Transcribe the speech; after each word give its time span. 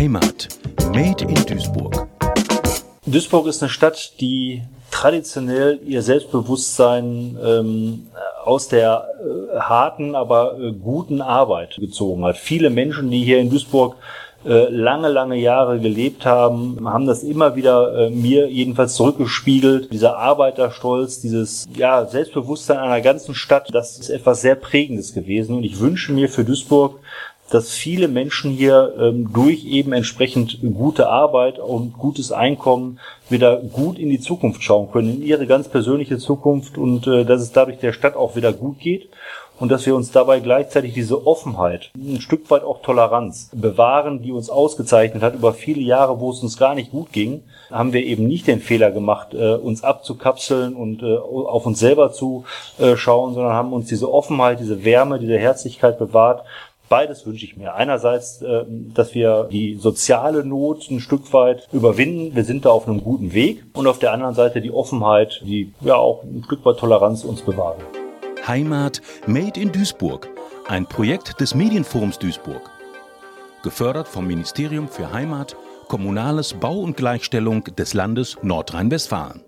Heimat. 0.00 0.48
Made 0.94 1.24
in 1.24 1.34
Duisburg. 1.44 2.08
Duisburg 3.04 3.46
ist 3.48 3.62
eine 3.62 3.68
Stadt, 3.68 4.14
die 4.18 4.62
traditionell 4.90 5.78
ihr 5.84 6.00
Selbstbewusstsein 6.00 7.36
ähm, 7.44 8.06
aus 8.42 8.68
der 8.68 9.04
äh, 9.20 9.58
harten, 9.58 10.14
aber 10.14 10.58
äh, 10.58 10.72
guten 10.72 11.20
Arbeit 11.20 11.76
gezogen 11.76 12.24
hat. 12.24 12.38
Viele 12.38 12.70
Menschen, 12.70 13.10
die 13.10 13.22
hier 13.22 13.40
in 13.40 13.50
Duisburg 13.50 13.96
äh, 14.42 14.70
lange, 14.70 15.08
lange 15.08 15.36
Jahre 15.36 15.80
gelebt 15.80 16.24
haben, 16.24 16.78
haben 16.88 17.06
das 17.06 17.22
immer 17.22 17.54
wieder 17.54 18.06
äh, 18.06 18.10
mir 18.10 18.48
jedenfalls 18.48 18.94
zurückgespiegelt. 18.94 19.92
Dieser 19.92 20.16
Arbeiterstolz, 20.16 21.20
dieses 21.20 21.68
ja, 21.76 22.06
Selbstbewusstsein 22.06 22.78
einer 22.78 23.02
ganzen 23.02 23.34
Stadt, 23.34 23.68
das 23.70 23.98
ist 23.98 24.08
etwas 24.08 24.40
sehr 24.40 24.54
Prägendes 24.54 25.12
gewesen. 25.12 25.56
Und 25.56 25.64
ich 25.64 25.78
wünsche 25.78 26.12
mir 26.12 26.30
für 26.30 26.44
Duisburg, 26.44 27.00
dass 27.50 27.70
viele 27.70 28.08
Menschen 28.08 28.52
hier 28.52 28.94
ähm, 28.98 29.32
durch 29.32 29.64
eben 29.64 29.92
entsprechend 29.92 30.58
gute 30.74 31.08
Arbeit 31.08 31.58
und 31.58 31.98
gutes 31.98 32.32
Einkommen 32.32 32.98
wieder 33.28 33.56
gut 33.56 33.98
in 33.98 34.08
die 34.08 34.20
Zukunft 34.20 34.62
schauen 34.62 34.90
können, 34.90 35.16
in 35.16 35.22
ihre 35.22 35.46
ganz 35.46 35.68
persönliche 35.68 36.18
Zukunft 36.18 36.78
und 36.78 37.06
äh, 37.06 37.24
dass 37.24 37.42
es 37.42 37.52
dadurch 37.52 37.78
der 37.78 37.92
Stadt 37.92 38.16
auch 38.16 38.36
wieder 38.36 38.52
gut 38.52 38.78
geht 38.78 39.08
und 39.60 39.70
dass 39.70 39.84
wir 39.84 39.94
uns 39.94 40.10
dabei 40.10 40.40
gleichzeitig 40.40 40.94
diese 40.94 41.26
Offenheit, 41.26 41.90
ein 41.94 42.20
Stück 42.20 42.50
weit 42.50 42.64
auch 42.64 42.80
Toleranz 42.80 43.50
bewahren, 43.54 44.22
die 44.22 44.32
uns 44.32 44.48
ausgezeichnet 44.48 45.22
hat 45.22 45.34
über 45.34 45.52
viele 45.52 45.82
Jahre, 45.82 46.18
wo 46.18 46.30
es 46.30 46.42
uns 46.42 46.56
gar 46.56 46.74
nicht 46.74 46.90
gut 46.90 47.12
ging, 47.12 47.42
haben 47.70 47.92
wir 47.92 48.02
eben 48.02 48.26
nicht 48.26 48.46
den 48.46 48.60
Fehler 48.60 48.90
gemacht, 48.90 49.34
äh, 49.34 49.54
uns 49.54 49.84
abzukapseln 49.84 50.74
und 50.74 51.02
äh, 51.02 51.16
auf 51.16 51.66
uns 51.66 51.78
selber 51.78 52.10
zu 52.10 52.44
äh, 52.78 52.96
schauen, 52.96 53.34
sondern 53.34 53.52
haben 53.52 53.74
uns 53.74 53.86
diese 53.88 54.10
Offenheit, 54.10 54.60
diese 54.60 54.82
Wärme, 54.82 55.18
diese 55.18 55.38
Herzlichkeit 55.38 55.98
bewahrt 55.98 56.44
Beides 56.90 57.24
wünsche 57.24 57.44
ich 57.44 57.56
mir. 57.56 57.76
Einerseits, 57.76 58.42
äh, 58.42 58.64
dass 58.66 59.14
wir 59.14 59.44
die 59.44 59.76
soziale 59.76 60.44
Not 60.44 60.90
ein 60.90 60.98
Stück 60.98 61.32
weit 61.32 61.68
überwinden. 61.72 62.34
Wir 62.34 62.42
sind 62.42 62.64
da 62.64 62.70
auf 62.70 62.88
einem 62.88 63.04
guten 63.04 63.32
Weg. 63.32 63.62
Und 63.74 63.86
auf 63.86 64.00
der 64.00 64.12
anderen 64.12 64.34
Seite 64.34 64.60
die 64.60 64.72
Offenheit, 64.72 65.40
die 65.44 65.72
ja 65.82 65.94
auch 65.94 66.24
ein 66.24 66.42
Stück 66.44 66.64
weit 66.64 66.78
Toleranz 66.78 67.22
uns 67.22 67.42
bewahren. 67.42 67.80
Heimat 68.44 69.02
Made 69.28 69.60
in 69.60 69.70
Duisburg. 69.70 70.28
Ein 70.66 70.84
Projekt 70.84 71.40
des 71.40 71.54
Medienforums 71.54 72.18
Duisburg. 72.18 72.68
Gefördert 73.62 74.08
vom 74.08 74.26
Ministerium 74.26 74.88
für 74.88 75.12
Heimat, 75.12 75.54
Kommunales 75.86 76.54
Bau 76.54 76.80
und 76.80 76.96
Gleichstellung 76.96 77.62
des 77.62 77.94
Landes 77.94 78.36
Nordrhein-Westfalen. 78.42 79.44